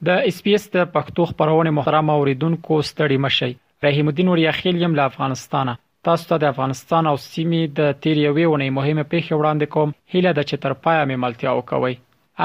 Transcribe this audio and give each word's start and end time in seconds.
د 0.07 0.09
اس 0.31 0.39
پی 0.45 0.53
اس 0.59 0.65
د 0.75 0.77
پښتو 0.97 1.23
خبرونه 1.31 1.71
محترم 1.79 2.07
اوریدونکو 2.15 2.75
ستړي 2.91 3.19
مشي 3.27 3.51
رحیم 3.87 4.07
الدین 4.13 4.29
وریا 4.33 4.51
خیل 4.61 4.77
یم 4.83 4.93
له 4.99 5.03
افغانستانه 5.13 5.73
تاسو 6.09 6.25
ته 6.33 6.37
د 6.43 6.45
افغانستان 6.55 7.05
او 7.13 7.17
سیمې 7.23 7.63
د 7.79 7.81
تیریوي 8.03 8.47
ونې 8.51 8.69
مهمه 8.79 9.05
پیښه 9.15 9.35
وړاندې 9.37 9.67
کوم 9.75 9.89
هیله 10.15 10.31
د 10.39 10.41
چترپایا 10.53 11.03
مې 11.09 11.17
ملتیا 11.27 11.51
وکوي 11.61 11.95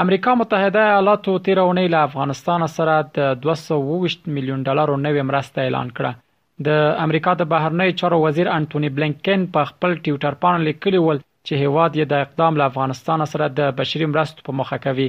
امریکا 0.02 0.32
متحده 0.38 0.80
ایالاتو 0.84 1.32
تیر 1.46 1.58
اونۍ 1.64 1.90
له 1.94 1.98
افغانستان 2.06 2.62
سره 2.76 2.94
د 3.18 3.26
220 3.42 4.14
میلیون 4.38 4.62
ډالرو 4.68 4.94
نوې 5.02 5.26
مرسته 5.28 5.66
اعلان 5.66 5.92
کړه 5.98 6.64
د 6.68 6.80
امریکا 7.04 7.34
د 7.42 7.46
بهرنی 7.52 7.86
چارو 8.00 8.18
وزیر 8.24 8.50
انټونی 8.54 8.90
بلنکن 8.96 9.44
په 9.58 9.68
خپل 9.68 9.94
ټوئیټر 9.98 10.36
باندې 10.40 10.70
لیکلی 10.70 11.02
ول 11.04 11.20
چې 11.26 11.62
هیواد 11.66 11.98
یې 12.00 12.10
د 12.14 12.24
اقدام 12.26 12.58
له 12.62 12.70
افغانستان 12.72 13.24
سره 13.34 13.48
د 13.60 13.70
بشري 13.82 14.08
مرستو 14.16 14.46
په 14.48 14.56
مخه 14.62 14.80
کوي 14.88 15.06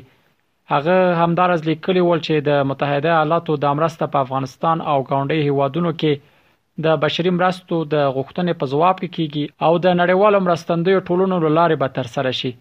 هغه 0.76 1.00
همدارز 1.24 1.66
لیکلی 1.72 2.04
ول 2.10 2.24
چې 2.28 2.46
د 2.50 2.70
متحده 2.74 3.14
ایالاتو 3.18 3.58
د 3.66 3.76
مرسته 3.82 4.10
په 4.18 4.28
افغانستان 4.28 4.86
او 4.94 4.98
ګاونډي 5.00 5.48
هیوادونو 5.50 5.96
کې 6.04 6.86
د 6.88 7.02
بشري 7.08 7.34
مرستو 7.40 7.82
د 7.96 8.06
غوښتنې 8.06 8.62
په 8.62 8.72
جواب 8.76 9.02
کې 9.02 9.18
کیږي 9.18 9.68
او 9.68 9.84
د 9.88 10.00
نړیوالو 10.04 10.46
مرستندوی 10.50 11.02
ټولونو 11.10 11.42
لارې 11.50 11.84
به 11.86 11.98
تر 12.00 12.14
سره 12.18 12.36
شي 12.44 12.56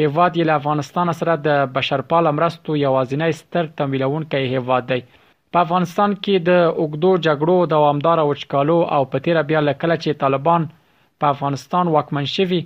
هیواد 0.00 0.32
یې 0.36 0.48
له 0.52 0.60
افغانستان 0.62 1.12
سره 1.24 1.36
د 1.48 1.58
بشرپال 1.74 2.30
مرستو 2.38 2.78
یوازینی 2.84 3.30
ستر 3.42 3.72
تمویلونکی 3.82 4.44
هیواد 4.56 4.88
دی 4.94 5.00
په 5.10 5.64
افغانستان 5.66 6.16
کې 6.22 6.48
د 6.48 6.64
اوګدو 6.70 7.12
جګړو 7.26 7.74
دوامدار 7.74 8.24
وچکالو 8.30 8.78
او 8.98 9.02
پتیره 9.16 9.44
بیا 9.52 9.66
لکه 9.70 9.94
چې 10.04 10.22
طالبان 10.24 10.70
په 11.22 11.36
افغانستان 11.36 11.94
واکمن 11.98 12.32
شوي 12.38 12.64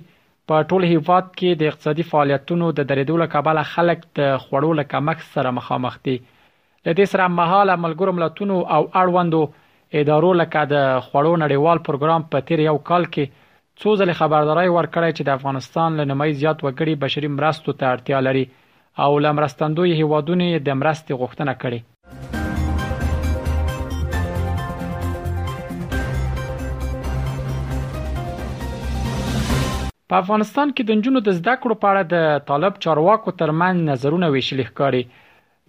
په 0.49 0.55
ټول 0.69 0.83
هیواد 0.91 1.25
کې 1.39 1.49
د 1.59 1.61
اقتصادي 1.71 2.03
فعالیتونو 2.11 2.65
د 2.77 2.79
درېدو 2.91 3.15
له 3.23 3.27
کبله 3.33 3.61
خلک 3.73 3.99
د 4.19 4.29
خوړو 4.43 4.71
له 4.79 4.83
کمښت 4.93 5.27
سره 5.35 5.55
مخامخ 5.59 5.93
دي 6.05 6.15
لدې 6.85 7.05
سره 7.13 7.27
مهاله 7.39 7.75
ملګرو 7.85 8.15
ملتونو 8.19 8.57
او 8.75 8.81
اړوندو 9.01 9.41
ادارو 10.01 10.31
لکه 10.41 10.59
د 10.73 10.75
خوړو 11.07 11.33
نړیوال 11.43 11.77
پروګرام 11.87 12.21
په 12.31 12.37
تیر 12.47 12.59
یو 12.69 12.77
کال 12.89 13.03
کې 13.13 13.25
څو 13.79 13.89
ځله 13.99 14.13
خبرداري 14.21 14.69
ورکړې 14.77 15.09
چې 15.17 15.23
د 15.25 15.29
افغانستان 15.39 15.89
له 15.99 16.03
نمای 16.11 16.31
زیات 16.41 16.57
وګړي 16.65 16.93
بشري 17.03 17.29
مرستو 17.37 17.77
ته 17.79 17.85
اړتیا 17.93 18.19
لري 18.27 18.45
او 19.05 19.11
لمرستندوی 19.25 19.91
هیوادونه 20.01 20.45
د 20.67 20.69
مرستې 20.81 21.13
غوښتنه 21.21 21.53
کړې 21.61 21.79
په 30.13 30.19
افغانستان 30.21 30.71
کې 30.77 30.83
د 30.87 30.97
نجونو 30.99 31.19
د 31.25 31.35
زده 31.35 31.51
کړو 31.63 31.75
په 31.81 31.89
اړه 31.89 32.03
د 32.13 32.41
طالب 32.47 32.79
چارواکو 32.85 33.33
ترمن 33.41 33.77
نظرونه 33.89 34.29
ویشل 34.31 34.61
ښکاري 34.69 34.99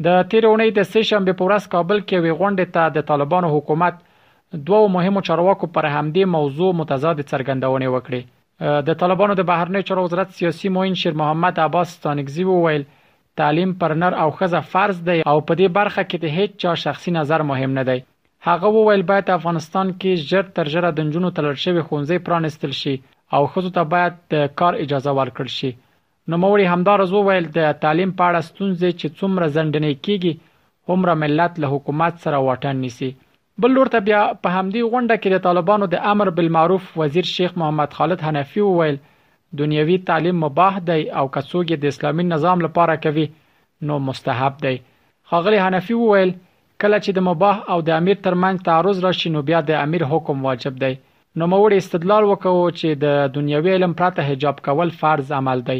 د 0.07 0.17
تیرونې 0.33 0.73
د 0.79 0.87
سیشن 0.95 1.29
په 1.29 1.47
ورځ 1.48 1.69
کابل 1.75 2.01
کې 2.07 2.25
وی 2.25 2.33
غونډه 2.41 2.73
ته 2.77 2.95
د 2.97 3.05
طالبانو 3.11 3.51
حکومت 3.52 4.01
دوه 4.70 4.89
مهمو 4.97 5.23
چارواکو 5.29 5.69
پر 5.77 5.89
همدې 5.92 6.31
موضوع 6.35 6.70
متضاد 6.81 7.23
څرګندونه 7.27 7.92
وکړه 7.92 8.81
د 8.89 8.98
طالبانو 9.05 9.36
د 9.42 9.47
بهرنی 9.52 9.85
چارو 9.92 10.07
وزارت 10.08 10.35
سیاسي 10.41 10.75
موین 10.79 10.98
شیر 11.05 11.17
محمد 11.23 11.63
عباس 11.69 11.95
ستانګزی 11.95 12.48
وویل 12.51 12.89
تعلیم 13.42 13.77
پر 13.85 13.97
نر 14.02 14.19
او 14.25 14.29
خزه 14.42 14.63
فرض 14.75 15.01
دی 15.11 15.19
او 15.35 15.39
په 15.39 15.61
دې 15.63 15.79
برخه 15.81 16.08
کې 16.08 16.25
د 16.25 16.36
هیڅ 16.41 16.61
چا 16.67 16.75
شخصي 16.86 17.17
نظر 17.20 17.47
مهم 17.55 17.79
نه 17.81 17.86
دی 17.92 17.98
هغه 18.51 18.75
وویل 18.81 19.08
باید 19.13 19.35
افغانستان 19.39 19.95
کې 20.01 20.31
ژر 20.33 20.52
تر 20.61 20.75
ژره 20.77 20.95
د 20.98 21.11
نجونو 21.11 21.35
تلل 21.41 21.58
شوی 21.69 21.89
خونځي 21.89 22.25
پرانستل 22.29 22.79
شي 22.85 22.97
او 23.37 23.47
خزو 23.53 23.70
ته 23.77 23.83
باید 23.93 24.15
د 24.33 24.51
کار 24.63 24.73
اجازه 24.85 25.13
ورکړل 25.19 25.51
شي 25.59 25.70
نو 26.31 26.35
موري 26.45 26.65
همدارز 26.75 27.11
وویل 27.15 27.47
د 27.59 27.77
تعلیم 27.85 28.11
په 28.20 28.31
اړه 28.31 28.48
ستونزې 28.51 28.91
چې 29.01 29.07
څومره 29.20 29.47
ځندنې 29.57 29.93
کیږي 30.05 30.33
همره 30.91 31.15
ملت 31.23 31.53
له 31.63 31.67
حکومت 31.75 32.15
سره 32.25 32.39
وټن 32.48 32.77
نیسي 32.85 33.11
بل 33.65 33.70
لور 33.77 33.89
ته 33.95 34.01
بیا 34.09 34.20
په 34.43 34.48
همدې 34.57 34.83
غونډه 34.93 35.15
کې 35.20 35.31
د 35.33 35.45
طالبانو 35.47 35.89
د 35.95 36.05
امر 36.13 36.31
بالمعروف 36.41 36.91
وزیر 37.03 37.31
شیخ 37.37 37.57
محمد 37.63 37.97
خالد 37.98 38.25
حنفي 38.29 38.63
وویل 38.67 39.01
دنیوي 39.61 39.97
تعلیم 40.11 40.39
مباح 40.45 40.75
دی 40.91 41.03
او 41.19 41.25
کڅوګي 41.35 41.77
د 41.83 41.93
اسلامي 41.93 42.27
نظام 42.35 42.64
لپاره 42.67 42.99
کوي 43.07 43.27
نو 43.89 43.99
مستحب 44.11 44.59
دی 44.67 44.75
خاغلی 45.33 45.64
حنفي 45.67 45.97
وویل 46.01 46.35
کله 46.81 46.99
چې 47.05 47.11
د 47.19 47.27
مباح 47.31 47.57
او 47.75 47.79
د 47.89 47.97
امیر 48.01 48.20
ترمنځ 48.29 48.64
تعارض 48.69 49.03
راشي 49.07 49.35
نو 49.37 49.43
بیا 49.49 49.61
د 49.73 49.83
امیر 49.87 50.07
حکم 50.13 50.47
واجب 50.49 50.79
دی 50.85 50.95
نوموړي 51.41 51.77
استدلال 51.81 52.25
وکاو 52.31 52.65
چې 52.79 52.89
د 53.05 53.20
دنیوي 53.37 53.70
علم 53.77 53.93
پرته 54.01 54.27
حجاب 54.31 54.57
کول 54.67 54.91
فرض 55.03 55.31
عمل 55.39 55.61
دی 55.69 55.77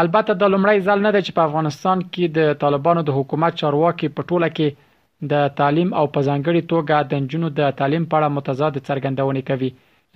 البته 0.00 0.34
د 0.40 0.50
لومړی 0.54 0.78
ځل 0.88 0.98
نه 1.06 1.10
دی 1.14 1.20
چې 1.26 1.32
په 1.36 1.44
افغانستان 1.50 1.98
کې 2.14 2.24
د 2.40 2.58
طالبانو 2.64 3.02
د 3.10 3.16
حکومت 3.20 3.52
چارواکي 3.62 4.08
په 4.18 4.22
ټوله 4.30 4.48
کې 4.56 5.30
د 5.34 5.46
تعلیم 5.62 5.90
او 6.00 6.04
په 6.14 6.20
ځانګړي 6.28 6.62
توګه 6.72 6.96
د 7.14 7.30
جنونو 7.30 7.52
د 7.62 7.72
تعلیم 7.80 8.04
په 8.10 8.14
اړه 8.18 8.34
متضاد 8.38 8.74
څرګندونه 8.88 9.40
کوي 9.50 9.70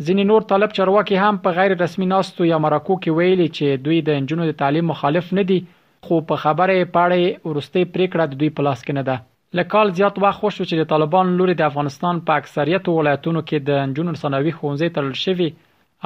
ځینې 0.06 0.25
نور 0.34 0.48
طالب 0.53 0.76
چارواکي 0.82 1.16
هم 1.26 1.38
په 1.49 1.56
غیر 1.60 1.78
رسمي 1.88 2.10
ناستو 2.19 2.50
یا 2.53 2.59
مرکو 2.66 2.94
کې 2.94 3.19
ویلي 3.19 3.49
چې 3.56 3.82
دوی 3.88 3.99
د 4.10 4.22
جنونو 4.28 4.49
د 4.54 4.59
تعلیم 4.64 4.91
مخالف 4.94 5.32
نه 5.41 5.47
دي 5.53 5.60
خو 6.06 6.20
په 6.31 6.44
خبره 6.47 6.78
پاړې 6.94 7.53
ورسته 7.53 7.88
پریکړه 7.94 8.25
د 8.31 8.34
دوی 8.41 8.50
په 8.56 8.69
لاس 8.70 8.81
کې 8.87 8.99
نه 9.00 9.12
ده 9.12 9.16
له 9.58 9.62
کال 9.72 9.90
زیات 9.96 10.18
وخت 10.22 10.38
خوښ 10.42 10.58
چې 10.68 10.76
د 10.80 10.86
طالبان 10.90 11.32
لوري 11.38 11.54
د 11.56 11.64
افغانستان 11.70 12.20
په 12.28 12.36
اکثریت 12.42 12.86
ولایتونو 12.90 13.40
کې 13.48 13.66
د 13.66 13.98
جنون 13.98 14.14
ثانوي 14.20 14.52
ښوونځي 14.58 14.88
تړل 14.98 15.18
شوی 15.22 15.48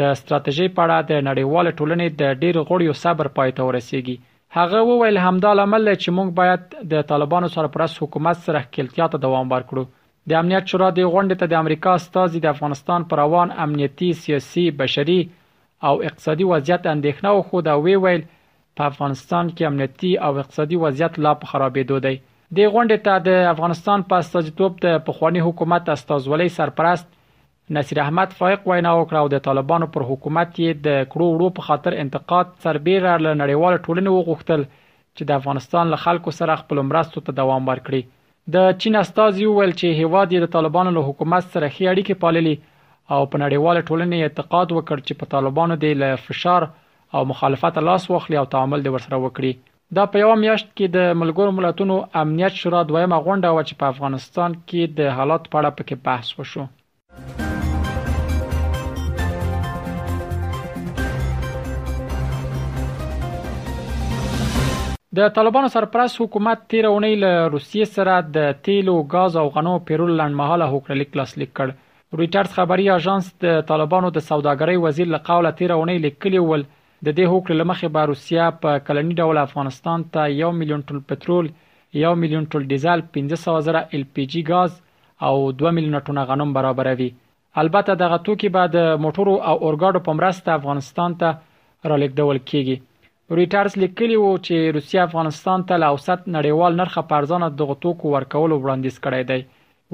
د 0.00 0.10
ستراتیژي 0.20 0.68
په 0.76 0.82
اړه 0.86 1.08
د 1.10 1.26
نړیوال 1.30 1.72
ټولنې 1.72 2.22
د 2.22 2.40
ډیر 2.42 2.62
غړیو 2.70 3.00
صبر 3.04 3.30
پای 3.40 3.54
ته 3.58 3.68
ورسیږي 3.68 4.16
هغه 4.58 4.82
وویل 4.90 5.22
همدا 5.26 5.54
لامل 5.62 5.90
چې 5.96 6.16
موږ 6.16 6.38
باید 6.40 6.78
د 6.94 7.08
طالبانو 7.12 7.52
سره 7.58 7.74
پرس 7.76 7.98
حکومت 8.06 8.40
سره 8.46 8.64
ښکیلتیا 8.66 9.06
ته 9.14 9.22
دوام 9.26 9.54
ورکړو 9.54 9.84
د 10.30 10.36
امنیت 10.42 10.66
شورا 10.72 10.86
د 10.98 11.08
غونډې 11.12 11.36
ته 11.40 11.46
د 11.52 11.56
امریکا 11.62 11.94
استازي 12.02 12.38
د 12.42 12.46
افغانستان 12.54 13.02
پر 13.08 13.20
روان 13.20 13.50
امنیتی، 13.64 14.06
سیاسي، 14.20 14.62
بشري 14.78 15.16
او 15.88 15.94
اقتصادي 16.10 16.46
وضعیت 16.52 16.86
اندېښنه 16.92 17.28
او 17.34 17.42
خو 17.48 17.60
دا 17.66 17.74
وی 17.86 17.96
ویل 18.04 18.22
په 18.78 18.88
افغانستان 18.92 19.50
کې 19.50 19.68
امنیتی 19.70 20.12
او 20.28 20.30
اقتصادي 20.44 20.78
وضعیت 20.84 21.18
لا 21.26 21.32
په 21.42 21.50
خرابېدو 21.52 22.00
دی 22.06 22.14
د 22.60 22.72
غونډې 22.76 23.04
ته 23.08 23.26
د 23.28 23.50
افغانستان 23.50 24.06
په 24.14 24.22
استازیتوب 24.24 24.80
د 24.86 24.98
پخوانی 25.10 25.44
حکومت 25.48 25.92
استازولۍ 25.98 26.48
سرپرست 26.56 27.12
نصیر 27.78 28.00
احمد 28.06 28.32
فائق 28.40 28.66
وینا 28.70 28.96
وکړه 28.96 29.22
او 29.22 29.28
د 29.34 29.44
طالبانو 29.50 29.90
پر 29.98 30.08
حکومت 30.14 30.58
یې 30.58 30.84
د 30.88 31.06
کړو 31.12 31.28
وړو 31.30 31.58
په 31.60 31.68
خاطر 31.70 32.00
انتقاد 32.06 32.56
سربېره 32.66 33.12
له 33.28 33.36
نړیوال 33.44 33.80
ټولنې 33.84 34.10
وغوښتل 34.18 34.66
چې 34.72 35.30
د 35.32 35.38
افغانستان 35.40 35.92
له 35.96 36.02
خلکو 36.08 36.38
سره 36.40 36.60
خپل 36.64 36.82
مرستو 36.92 37.26
ته 37.28 37.40
دوام 37.42 37.70
ورکړي 37.72 38.04
د 38.52 38.56
چین 38.84 38.96
استازي 39.00 39.44
وویل 39.48 39.70
چې 39.80 39.98
هیواد 40.00 40.28
یې 40.32 40.40
د 40.42 40.50
طالبانو 40.54 40.90
له 40.96 41.02
حکومت 41.10 41.44
سره 41.52 41.68
ښې 41.74 41.84
اړیکې 41.92 42.14
پاللې 42.22 42.54
او 43.14 43.22
په 43.34 43.38
نړیواله 43.44 43.86
ټولنه 43.88 44.16
اعتقاد 44.24 44.68
وکړ 44.74 44.98
چې 45.06 45.14
په 45.20 45.26
طالبانو 45.34 45.74
د 45.84 45.94
له 46.00 46.10
فشار 46.24 46.62
او 47.18 47.22
مخالفت 47.30 47.74
لاس 47.90 48.04
واخلي 48.14 48.36
او 48.42 48.44
تعامل 48.56 48.80
د 48.86 48.94
ورسره 48.96 49.16
وکړي 49.24 49.52
دا 49.98 50.04
په 50.12 50.16
یو 50.24 50.32
میاشت 50.44 50.68
کې 50.76 50.86
د 50.98 51.16
ملګرو 51.22 51.56
ملتونو 51.60 51.94
امنیت 52.24 52.54
شورا 52.64 52.80
دویمه 52.90 53.18
غونډه 53.28 53.48
و 53.52 53.64
چې 53.68 53.74
په 53.84 53.96
افغانستان 53.96 54.50
کې 54.68 54.82
د 55.00 55.18
حالات 55.20 55.42
په 55.50 55.56
اړه 55.58 55.70
پکې 55.78 55.96
بحث 56.06 56.28
وشو 56.38 56.64
د 65.16 65.28
طالبانو 65.34 65.66
سرپرست 65.72 66.16
حکومت 66.20 66.62
تیر 66.72 66.84
اونۍ 66.86 67.16
له 67.24 67.32
روسیې 67.48 67.88
سره 67.96 68.14
د 68.36 68.54
تیلو 68.68 68.92
غاز 69.12 69.34
او 69.40 69.42
غنو 69.56 69.72
پیرول 69.90 70.12
لړمحاله 70.20 70.66
هوکړلیک 70.70 71.18
لاسلیک 71.20 71.50
کړ 71.58 71.74
رويټرز 72.20 72.54
خبري 72.56 72.86
اژانس 72.94 73.26
د 73.44 73.60
طالبانو 73.68 74.08
د 74.16 74.24
سوداګرۍ 74.30 74.80
وزیر 74.84 75.12
له 75.14 75.20
قوله 75.28 75.52
تیر 75.60 75.74
اونۍ 75.74 76.00
لیکلی 76.06 76.40
ول 76.46 76.64
د 76.68 77.14
دې 77.18 77.28
هوکړې 77.32 77.60
لمخې 77.60 77.92
به 77.96 78.08
روسیا 78.12 78.46
په 78.64 78.80
کلنی 78.88 79.18
ډول 79.24 79.40
افغانستان 79.44 80.04
ته 80.16 80.32
1 80.48 80.56
میلیون 80.62 80.82
ټن 80.90 81.04
پټرول 81.12 81.50
1 82.08 82.14
میلیون 82.24 82.48
ټن 82.54 82.66
ډیزل 82.74 83.04
1500 83.20 83.56
زره 83.68 83.82
ال 83.98 84.06
پی 84.16 84.26
جی 84.34 84.42
غاز 84.50 84.72
او 85.28 85.34
2 85.62 85.74
میلیون 85.78 85.98
ټن 86.08 86.22
غنم 86.32 86.56
برابروي 86.58 87.10
البته 87.64 87.96
دغه 88.04 88.18
توکي 88.30 88.50
به 88.58 88.74
د 88.78 88.90
موټرو 89.06 89.36
او 89.36 89.54
اورګاډو 89.54 90.04
په 90.10 90.18
مرسته 90.22 90.56
افغانستان 90.60 91.16
ته 91.22 91.32
رالېږدول 91.90 92.44
کیږي 92.54 92.78
رویټرز 93.36 93.72
لیکلي 93.82 94.16
وو 94.20 94.30
چې 94.46 94.72
روسیه 94.76 95.00
افغانستان 95.08 95.60
ته 95.68 95.74
له 95.82 95.86
اوسط 95.96 96.20
نړیوال 96.36 96.72
نرخه 96.80 97.02
په 97.12 97.22
ارزانه 97.22 97.46
دغه 97.60 97.74
توکو 97.84 98.06
ورکولو 98.14 98.54
وړاندیز 98.60 98.96
کړی 99.06 99.22
دی 99.30 99.40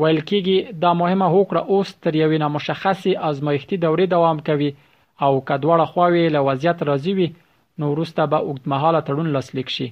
ویل 0.00 0.20
کېږي 0.28 0.56
دا 0.84 0.90
مهمه 1.00 1.26
هوکړه 1.34 1.62
اوس 1.74 1.88
تر 2.06 2.14
یوې 2.22 2.38
نامشخصي 2.44 3.12
ازمایښتي 3.30 3.76
دورې 3.84 4.06
دوام 4.14 4.38
کوي 4.48 4.70
او 5.26 5.30
کډواړه 5.48 5.86
خواوی 5.92 6.24
له 6.36 6.40
وضعیت 6.48 6.78
راضي 6.90 7.12
وي 7.20 7.28
نو 7.78 7.86
وروسته 7.92 8.22
به 8.34 8.38
اوږدمهاله 8.46 9.00
تړون 9.10 9.28
لاسلیک 9.36 9.68
شي 9.76 9.86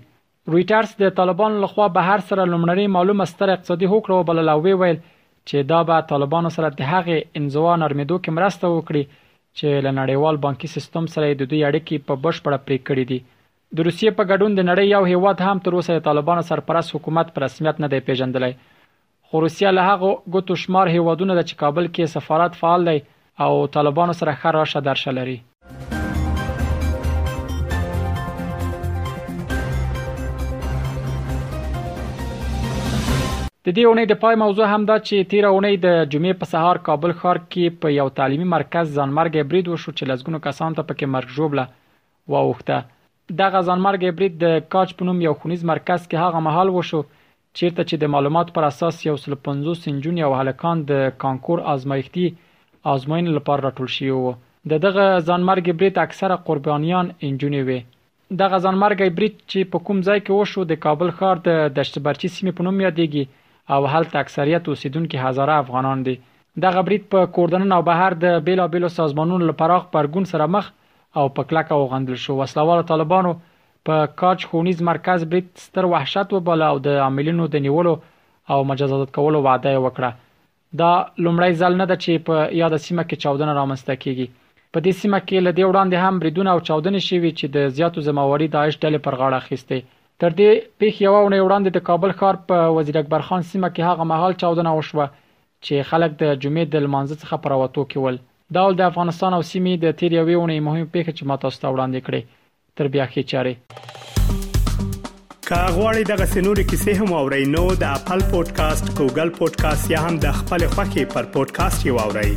رویټرز 0.52 0.90
د 1.05 1.14
طالبان 1.23 1.52
لخوا 1.67 1.87
به 1.96 2.00
هر 2.11 2.20
سره 2.32 2.43
لمړنۍ 2.52 2.87
معلومه 2.96 3.25
ستر 3.35 3.49
اقتصادي 3.55 3.87
هوکړه 3.93 4.14
وبلله 4.20 4.55
وی 4.67 4.75
ویل 4.82 4.99
چې 5.49 5.58
دا 5.73 5.81
به 5.88 6.06
طالبانو 6.12 6.50
سره 6.58 6.69
د 6.81 6.93
هغې 6.93 7.40
انزوا 7.40 7.76
نرمیدو 7.85 8.17
کې 8.25 8.38
مرسته 8.38 8.67
وکړي 8.76 9.02
چې 9.58 9.82
له 9.87 9.93
نړیوال 10.00 10.37
بانکي 10.46 10.69
سیستم 10.76 11.05
سره 11.14 11.28
د 11.38 11.43
دوی 11.52 11.60
اړیکې 11.70 11.96
په 12.08 12.14
بشپړه 12.25 12.58
پرې 12.66 12.78
کړې 12.87 13.05
دي 13.10 13.19
د 13.76 13.87
روسیې 13.87 14.10
په 14.19 14.22
ګډون 14.31 14.52
د 14.55 14.60
نړۍ 14.70 14.87
یو 14.96 15.02
هیواد 15.12 15.38
هم 15.46 15.56
تر 15.66 15.72
اوسه 15.78 15.93
د 15.96 16.05
طالبانو 16.08 16.46
سرپرست 16.50 16.90
حکومت 16.96 17.26
په 17.34 17.38
رسمیت 17.46 17.76
نه 17.84 17.88
دی 17.94 18.00
پیژندلی 18.08 18.52
خو 19.31 19.34
روسیا 19.46 19.70
له 19.76 19.82
هغه 19.90 20.10
ګوتو 20.37 20.55
شمار 20.62 20.87
هیوادونو 20.94 21.32
د 21.40 21.52
کابل 21.64 21.87
کې 21.94 22.14
سفارت 22.16 22.52
فعال 22.62 22.82
دی 22.90 22.99
او 23.46 23.52
طالبانو 23.78 24.14
سره 24.20 24.32
ښه 24.40 24.50
راشه 24.58 24.81
درشه 24.90 25.10
لري 25.19 25.38
د 33.70 33.70
دې 33.76 33.84
اونۍ 33.86 34.04
د 34.10 34.14
پای 34.22 34.34
موضوع 34.42 34.66
هم 34.72 34.82
دا 34.90 34.94
چې 35.06 35.26
تیر 35.30 35.44
اونۍ 35.46 35.74
د 35.86 35.88
جمعې 36.12 36.34
په 36.42 36.46
سهار 36.52 36.76
کابل 36.88 37.12
ښار 37.22 37.38
کې 37.40 37.74
په 37.80 37.88
یو 37.94 38.06
تعلیمي 38.18 38.46
مرکز 38.52 38.86
ځانمرګ 38.98 39.32
برید 39.50 39.66
وشو 39.72 39.92
چې 39.96 40.08
لزګونو 40.10 40.40
کسان 40.46 40.76
ته 40.78 40.82
پکې 40.88 41.12
مرګ 41.14 41.32
جوړبله 41.38 41.64
واوخته 42.34 42.78
دغه 43.40 43.58
ځانمرګ 43.68 44.14
برید 44.20 44.38
د 44.44 44.54
کاچ 44.74 44.94
په 45.00 45.08
نوم 45.08 45.18
یو 45.24 45.34
خونیز 45.42 45.66
مرکز 45.72 46.06
کې 46.06 46.24
هغه 46.24 46.40
محل 46.46 46.72
وشو 46.76 47.00
چیرته 47.16 47.82
چې 47.88 48.00
د 48.04 48.10
معلومات 48.14 48.52
پر 48.58 48.66
اساس 48.70 49.02
یو 49.08 49.16
150 49.24 49.76
سنجون 49.86 50.20
یو 50.22 50.30
هلکان 50.40 50.84
د 50.92 51.02
کانکور 51.26 51.64
آزمایښتي 51.72 52.26
آزموین 52.94 53.28
لپاره 53.36 53.64
راټول 53.68 53.90
شي 53.98 54.08
وو 54.18 54.32
د 54.74 54.80
دغه 54.86 55.04
ځانمرګ 55.28 55.80
برید 55.82 56.00
اکثره 56.06 56.38
قربانیان 56.48 57.12
انجونی 57.30 57.60
وي 57.70 57.80
دغه 58.44 58.64
ځانمرګ 58.68 59.16
برید 59.20 59.36
چې 59.36 59.70
په 59.76 59.86
کوم 59.90 60.00
ځای 60.10 60.24
کې 60.24 60.32
وشو 60.42 60.66
د 60.72 60.82
کابل 60.88 61.14
ښار 61.20 61.44
د 61.50 61.76
دشتبرچی 61.80 62.28
سیمې 62.36 62.56
په 62.60 62.68
نوم 62.68 62.80
یادېږي 62.86 63.24
او 63.70 63.86
هلته 63.86 64.18
اکثریت 64.20 64.68
اوسیدونکو 64.68 65.18
هزاره 65.18 65.52
افغانان 65.62 66.02
دي 66.06 66.14
دغه 66.64 66.82
برید 66.86 67.04
په 67.12 67.18
کوردنن 67.36 67.72
او 67.76 67.82
بهر 67.90 68.12
د 68.22 68.44
بیلابیلو 68.46 68.88
سازمانونو 68.98 69.44
لپاره 69.50 69.76
پرګون 69.96 70.24
سره 70.32 70.46
مخ 70.54 70.64
او 71.18 71.24
په 71.36 71.42
کلک 71.50 71.68
او 71.76 71.82
غندل 71.92 72.16
شو 72.24 72.32
وسلواله 72.40 72.82
طالبانو 72.92 73.32
په 73.88 73.94
کاج 74.22 74.38
خونیز 74.52 74.82
مرکز 74.90 75.20
برید 75.32 75.48
ستر 75.66 75.84
وحشت 75.94 76.28
وباله 76.32 76.66
او 76.72 76.76
د 76.86 77.02
عاملینو 77.08 77.48
د 77.54 77.64
نیولو 77.66 77.94
او 78.56 78.58
مجازات 78.70 79.10
کولو 79.18 79.38
وعده 79.48 79.72
وکړه 79.84 80.10
دا 80.80 80.90
لومړی 81.24 81.52
ځل 81.60 81.74
نه 81.82 81.86
ده 81.90 81.96
چې 82.04 82.12
په 82.26 82.36
یاد 82.62 82.74
سیمه 82.86 83.02
کې 83.08 83.22
چاودنه 83.26 83.52
رامنځته 83.60 83.94
کیږي 84.06 84.26
په 84.72 84.78
دې 84.86 84.92
سیمه 85.02 85.18
کې 85.28 85.46
لدی 85.48 85.64
وړاندې 85.68 85.96
هم 86.04 86.14
بریدونه 86.22 86.50
او 86.54 86.58
چاودنې 86.68 87.00
شوي 87.08 87.30
چې 87.38 87.46
د 87.56 87.74
زیاتو 87.78 88.04
زمواري 88.08 88.48
داعش 88.56 88.74
ډلې 88.82 89.00
پر 89.06 89.14
غاړه 89.20 89.36
اخیسته 89.44 89.97
تر 90.22 90.34
دې 90.38 90.78
پیښې 90.82 91.04
یو 91.04 91.10
ونه 91.24 91.36
وړاندې 91.42 91.70
د 91.74 91.78
کابل 91.88 92.10
ښار 92.22 92.36
په 92.52 92.56
وزیر 92.76 92.96
اکبر 93.00 93.22
خان 93.26 93.42
سیمه 93.50 93.68
کې 93.74 93.90
هغه 93.90 94.04
مهال 94.12 94.32
چاودنه 94.40 94.72
وشوه 94.78 95.06
چې 95.64 95.86
خلک 95.90 96.12
د 96.22 96.32
جمعې 96.42 96.66
د 96.72 96.76
لمانځه 96.86 97.16
څخه 97.22 97.36
پرواتو 97.46 97.82
کېول 97.94 98.16
دا 98.58 98.66
ول 98.66 98.74
د 98.80 98.82
افغانستان 98.90 99.30
او 99.38 99.42
سیمې 99.52 99.74
د 99.86 99.96
تیر 100.02 100.12
یوې 100.20 100.36
ونې 100.40 100.58
مهم 100.70 100.86
پیښه 100.96 101.12
چې 101.18 101.22
ماته 101.32 101.48
ستو 101.58 101.68
وړاندې 101.74 102.00
کړې 102.08 102.20
تر 102.76 102.86
بیا 102.94 103.04
خې 103.14 103.22
چاره 103.32 103.54
کاغوري 105.50 106.02
دغه 106.12 106.24
سنوري 106.34 106.64
کیسې 106.70 106.92
هم 107.02 107.10
او 107.20 107.24
رینو 107.34 107.64
د 107.86 107.88
خپل 108.02 108.18
پودکاسټ 108.34 108.84
ګوګل 109.00 109.28
پودکاسټ 109.40 109.82
یا 109.96 110.00
هم 110.06 110.14
د 110.28 110.30
خپل 110.44 110.60
خاكي 110.76 111.04
پر 111.16 111.24
پودکاسټ 111.36 111.80
یو 111.92 111.96
اورئ 112.06 112.34